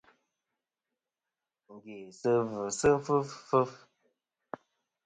Ngèsɨ-vɨ 1.75 2.63
sɨ 2.79 2.89
fɨf 3.05 3.29
fɨf. 3.49 3.71